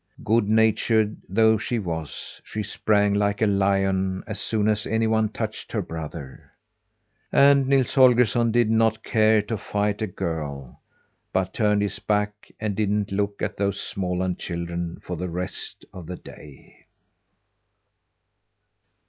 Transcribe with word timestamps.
Good 0.23 0.49
natured 0.49 1.17
though 1.29 1.59
she 1.59 1.77
was, 1.77 2.41
she 2.43 2.63
sprang 2.63 3.13
like 3.13 3.39
a 3.39 3.45
lion 3.45 4.23
as 4.25 4.39
soon 4.39 4.67
as 4.67 4.87
anyone 4.87 5.29
touched 5.29 5.71
her 5.73 5.81
brother. 5.83 6.49
And 7.31 7.67
Nils 7.67 7.93
Holgersson 7.93 8.51
did 8.51 8.71
not 8.71 9.03
care 9.03 9.43
to 9.43 9.59
fight 9.59 10.01
a 10.01 10.07
girl, 10.07 10.81
but 11.31 11.53
turned 11.53 11.83
his 11.83 11.99
back, 11.99 12.51
and 12.59 12.75
didn't 12.75 13.11
look 13.11 13.43
at 13.43 13.57
those 13.57 13.77
Småland 13.79 14.39
children 14.39 14.99
for 15.05 15.15
the 15.17 15.29
rest 15.29 15.85
of 15.93 16.07
the 16.07 16.15
day. 16.17 16.85